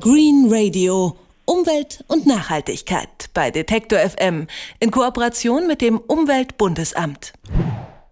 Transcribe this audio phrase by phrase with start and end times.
[0.00, 1.16] Green Radio.
[1.44, 4.46] Umwelt und Nachhaltigkeit bei Detektor FM
[4.78, 7.32] in Kooperation mit dem Umweltbundesamt.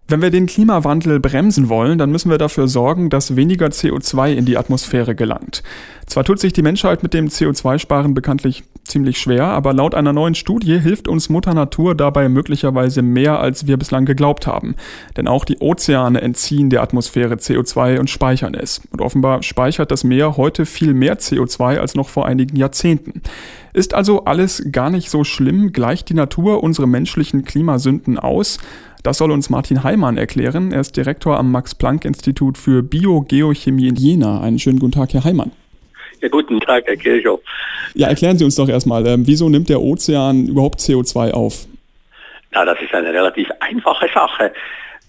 [0.09, 4.45] Wenn wir den Klimawandel bremsen wollen, dann müssen wir dafür sorgen, dass weniger CO2 in
[4.45, 5.63] die Atmosphäre gelangt.
[6.07, 10.35] Zwar tut sich die Menschheit mit dem CO2-Sparen bekanntlich ziemlich schwer, aber laut einer neuen
[10.35, 14.75] Studie hilft uns Mutter Natur dabei möglicherweise mehr, als wir bislang geglaubt haben.
[15.15, 18.81] Denn auch die Ozeane entziehen der Atmosphäre CO2 und speichern es.
[18.91, 23.21] Und offenbar speichert das Meer heute viel mehr CO2 als noch vor einigen Jahrzehnten.
[23.73, 25.71] Ist also alles gar nicht so schlimm?
[25.71, 28.57] Gleicht die Natur unsere menschlichen Klimasünden aus?
[29.03, 30.71] Das soll uns Martin Heimann erklären.
[30.71, 34.41] Er ist Direktor am Max-Planck-Institut für Biogeochemie in Jena.
[34.41, 35.51] Einen schönen guten Tag, Herr Heimann.
[36.21, 37.41] Ja, guten Tag, Herr Kirchhoff.
[37.93, 41.67] Ja, erklären Sie uns doch erstmal, äh, wieso nimmt der Ozean überhaupt CO2 auf?
[42.53, 44.51] Ja, das ist eine relativ einfache Sache.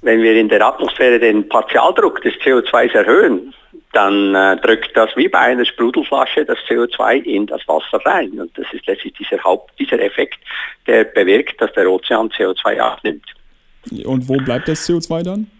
[0.03, 3.55] Wenn wir in der Atmosphäre den Partialdruck des CO2 erhöhen,
[3.93, 8.39] dann äh, drückt das wie bei einer Sprudelflasche das CO2 in das Wasser rein.
[8.39, 10.39] Und das ist letztlich dieser, Haupt, dieser Effekt,
[10.86, 13.25] der bewirkt, dass der Ozean CO2 abnimmt.
[14.05, 15.51] Und wo bleibt das CO2 dann?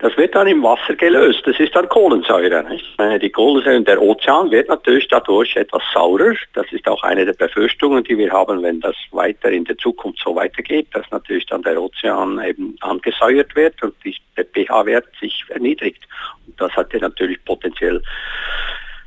[0.00, 1.42] Das wird dann im Wasser gelöst.
[1.44, 2.64] Das ist dann Kohlensäure.
[2.68, 2.84] Nicht?
[3.20, 6.34] Die Kohlensäure, der Ozean wird natürlich dadurch etwas saurer.
[6.54, 10.20] Das ist auch eine der Befürchtungen, die wir haben, wenn das weiter in der Zukunft
[10.24, 13.94] so weitergeht, dass natürlich dann der Ozean eben angesäuert wird und
[14.36, 16.06] der pH-Wert sich erniedrigt.
[16.46, 18.00] Und das hat ja natürlich potenziell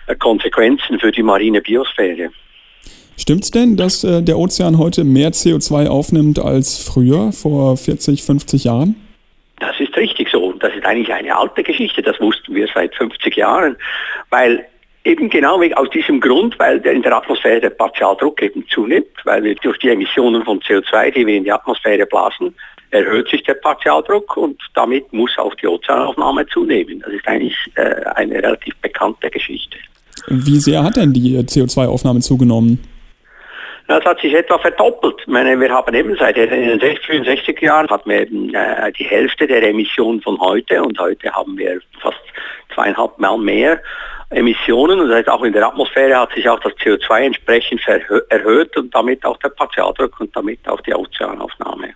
[0.07, 2.31] äh, Konsequenzen für die marine Biosphäre.
[3.15, 8.23] Stimmt es denn, dass äh, der Ozean heute mehr CO2 aufnimmt als früher, vor 40,
[8.23, 9.00] 50 Jahren?
[9.61, 10.53] Das ist richtig so.
[10.53, 12.01] Das ist eigentlich eine alte Geschichte.
[12.01, 13.77] Das wussten wir seit 50 Jahren.
[14.31, 14.65] Weil
[15.03, 19.53] eben genau aus diesem Grund, weil in der Atmosphäre der Partialdruck eben zunimmt, weil wir
[19.55, 22.55] durch die Emissionen von CO2, die wir in die Atmosphäre blasen,
[22.89, 26.99] erhöht sich der Partialdruck und damit muss auch die Ozeanaufnahme zunehmen.
[27.05, 29.77] Das ist eigentlich äh, eine relativ bekannte Geschichte.
[30.27, 32.79] Wie sehr hat denn die CO2-Aufnahme zugenommen?
[33.91, 35.15] Das hat sich etwa verdoppelt.
[35.19, 39.45] Ich meine, wir haben eben seit den 60er Jahren hatten wir eben äh, die Hälfte
[39.47, 42.21] der Emissionen von heute und heute haben wir fast
[42.73, 43.81] zweieinhalb Mal mehr
[44.29, 47.81] Emissionen und das heißt auch in der Atmosphäre hat sich auch das CO2 entsprechend
[48.29, 51.89] erhöht und damit auch der Partialdruck und damit auch die Ozeanaufnahme.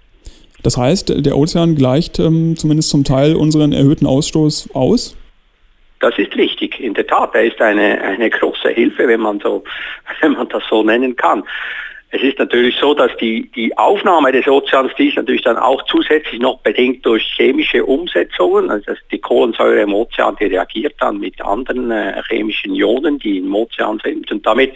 [0.64, 5.16] Das heißt, der Ozean gleicht ähm, zumindest zum Teil unseren erhöhten Ausstoß aus?
[6.02, 6.80] Das ist richtig.
[6.80, 9.64] In der Tat, er ist eine, eine große Hilfe, wenn man, so,
[10.22, 11.44] wenn man das so nennen kann.
[12.16, 15.84] Es ist natürlich so, dass die, die Aufnahme des Ozeans, die ist natürlich dann auch
[15.84, 18.72] zusätzlich noch bedingt durch chemische Umsetzungen.
[18.72, 23.54] Also die Kohlensäure im Ozean, die reagiert dann mit anderen äh, chemischen Ionen, die im
[23.54, 24.32] Ozean sind.
[24.32, 24.76] Und damit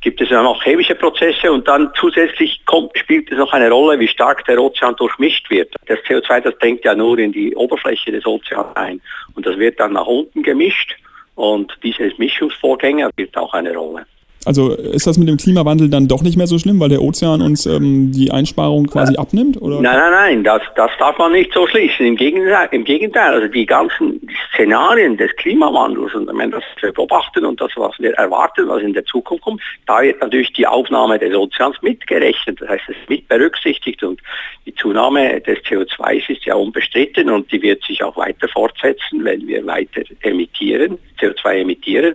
[0.00, 4.00] gibt es ja noch chemische Prozesse und dann zusätzlich kommt, spielt es noch eine Rolle,
[4.00, 5.72] wie stark der Ozean durchmischt wird.
[5.86, 9.00] Das CO2, das dringt ja nur in die Oberfläche des Ozeans ein
[9.36, 10.96] und das wird dann nach unten gemischt
[11.36, 14.06] und dieses Mischungsvorgänge spielt auch eine Rolle.
[14.44, 17.40] Also ist das mit dem Klimawandel dann doch nicht mehr so schlimm, weil der Ozean
[17.40, 19.60] uns ähm, die Einsparung quasi abnimmt?
[19.60, 19.80] Oder?
[19.80, 22.06] Nein, nein, nein, das, das darf man nicht so schließen.
[22.06, 24.20] Im Gegenteil, im Gegenteil also die ganzen
[24.52, 28.92] Szenarien des Klimawandels und wenn das wir beobachten und das, was wir erwarten, was in
[28.92, 32.60] der Zukunft kommt, da wird natürlich die Aufnahme des Ozeans mitgerechnet.
[32.60, 34.20] Das heißt, es ist mit berücksichtigt und
[34.66, 39.46] die Zunahme des CO2 ist ja unbestritten und die wird sich auch weiter fortsetzen, wenn
[39.46, 42.14] wir weiter emittieren, CO2 emittieren.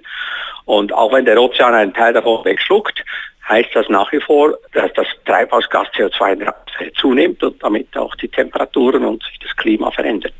[0.65, 3.03] Und auch wenn der Ozean einen Teil davon wegschluckt,
[3.47, 7.97] heißt das nach wie vor, dass das Treibhausgas CO2 in der Atmosphäre zunimmt und damit
[7.97, 10.33] auch die Temperaturen und sich das Klima verändert.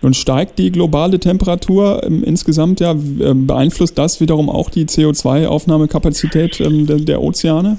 [0.00, 6.60] Nun steigt die globale Temperatur ähm, insgesamt ja, ähm, beeinflusst das wiederum auch die CO2-Aufnahmekapazität
[6.60, 7.76] ähm, der, der, Ozeane?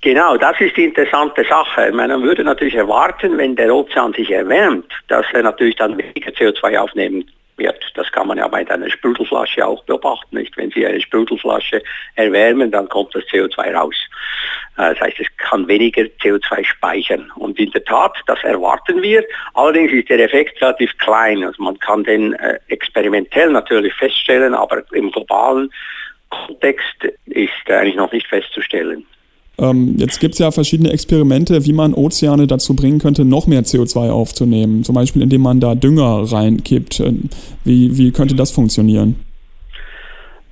[0.00, 1.92] Genau, das ist die interessante Sache.
[1.92, 6.78] Man würde natürlich erwarten, wenn der Ozean sich erwärmt, dass er natürlich dann weniger CO2
[6.78, 7.24] aufnehmen
[7.56, 7.82] wird.
[7.94, 10.36] Das kann man ja bei einer Sprudelflasche auch beobachten.
[10.36, 10.56] Nicht?
[10.56, 11.82] Wenn Sie eine Sprudelflasche
[12.14, 13.96] erwärmen, dann kommt das CO2 raus.
[14.76, 17.30] Äh, das heißt, es kann weniger CO2 speichern.
[17.36, 19.24] Und in der Tat, das erwarten wir.
[19.54, 21.44] Allerdings ist der Effekt relativ klein.
[21.44, 25.70] Also man kann den äh, experimentell natürlich feststellen, aber im globalen
[26.30, 29.06] Kontext ist eigentlich noch nicht festzustellen.
[29.58, 33.62] Ähm, jetzt gibt es ja verschiedene Experimente, wie man Ozeane dazu bringen könnte, noch mehr
[33.62, 34.84] CO2 aufzunehmen.
[34.84, 37.00] Zum Beispiel, indem man da Dünger reinkippt.
[37.00, 37.30] Ähm,
[37.64, 39.16] wie, wie könnte das funktionieren?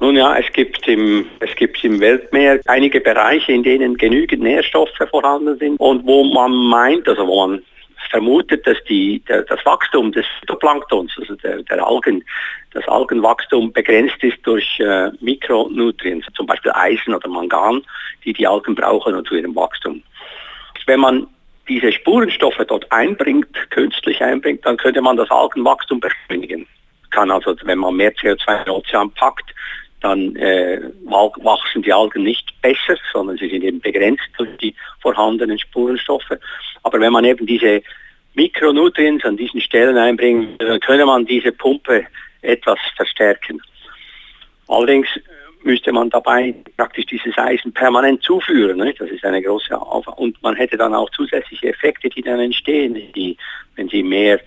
[0.00, 4.90] Nun ja, es gibt, im, es gibt im Weltmeer einige Bereiche, in denen genügend Nährstoffe
[5.10, 7.62] vorhanden sind und wo man meint, also wo man
[8.10, 12.24] vermutet, dass die, der, das Wachstum des Phytoplanktons, also der, der, Algen,
[12.72, 17.82] das Algenwachstum begrenzt ist durch äh, Mikronutrien, zum Beispiel Eisen oder Mangan,
[18.24, 20.02] die die Algen brauchen zu ihrem Wachstum.
[20.86, 21.26] Wenn man
[21.68, 26.66] diese Spurenstoffe dort einbringt, künstlich einbringt, dann könnte man das Algenwachstum beschleunigen.
[27.10, 29.54] Kann also, wenn man mehr CO2 in den Ozean packt,
[30.00, 35.58] dann äh, wachsen die Algen nicht besser, sondern sie sind eben begrenzt durch die vorhandenen
[35.58, 36.38] Spurenstoffe.
[36.82, 37.82] Aber wenn man eben diese
[38.34, 42.06] Mikronutrients an diesen Stellen einbringt, dann könne man diese Pumpe
[42.40, 43.60] etwas verstärken.
[44.66, 45.08] Allerdings
[45.62, 48.78] müsste man dabei praktisch dieses Eisen permanent zuführen.
[48.78, 48.94] Ne?
[48.98, 50.18] Das ist eine große Aufwand.
[50.18, 53.36] Und man hätte dann auch zusätzliche Effekte, die dann entstehen, die,
[53.76, 54.40] wenn sie mehr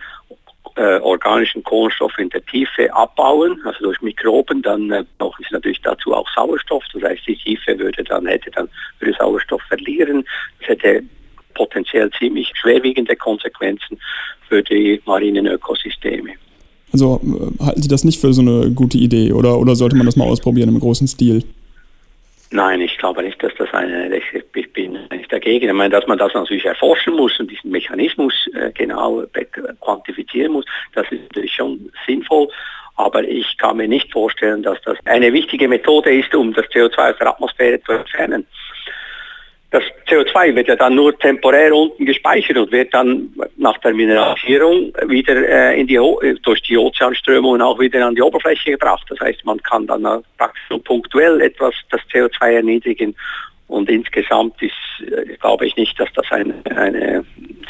[0.78, 5.82] äh, organischen Kohlenstoff in der Tiefe abbauen, also durch Mikroben, dann äh, brauchen sie natürlich
[5.82, 6.84] dazu auch Sauerstoff.
[6.94, 8.70] Das heißt, die Tiefe würde dann hätte dann
[9.00, 10.24] würde Sauerstoff verlieren.
[10.60, 11.04] Das hätte
[11.56, 14.00] potenziell ziemlich schwerwiegende Konsequenzen
[14.48, 16.34] für die marinen Ökosysteme.
[16.94, 20.06] Also äh, halten Sie das nicht für so eine gute Idee oder, oder sollte man
[20.06, 21.44] das mal ausprobieren im großen Stil?
[22.50, 25.68] Nein, ich glaube nicht, dass das eine, ich bin nicht dagegen.
[25.68, 29.24] Ich meine, dass man das natürlich erforschen muss und diesen Mechanismus äh, genau
[29.82, 32.48] quantifizieren muss, das ist natürlich schon sinnvoll.
[32.96, 37.12] Aber ich kann mir nicht vorstellen, dass das eine wichtige Methode ist, um das CO2
[37.12, 38.48] aus der Atmosphäre zu entfernen
[39.72, 44.94] das CO2 wird ja dann nur temporär unten gespeichert und wird dann nach der Mineralisierung
[45.08, 46.00] wieder äh, in die,
[46.44, 49.06] durch die Ozeanströmungen auch wieder an die Oberfläche gebracht.
[49.10, 50.04] Das heißt, man kann dann
[50.38, 53.14] praktisch nur punktuell etwas das CO2 erniedrigen
[53.68, 54.72] und insgesamt ist,
[55.02, 57.26] äh, glaube ich nicht, dass das eine, eine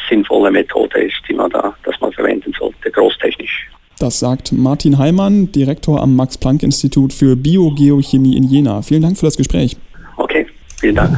[0.08, 3.68] sinnvolle Methode ist, die man da, dass man verwenden sollte, großtechnisch.
[4.00, 8.84] Das sagt Martin Heimann, Direktor am Max-Planck-Institut für Biogeochemie in Jena.
[8.84, 9.76] Vielen Dank für das Gespräch.
[10.18, 10.46] Okay,
[10.80, 11.18] vielen Dank.